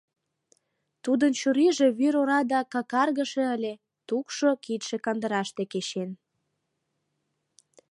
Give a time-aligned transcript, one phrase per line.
[1.03, 3.73] Тудын чурийже вӱр ора да какаргыше ыле,
[4.07, 6.09] тугшо кидше кандыраште кечен.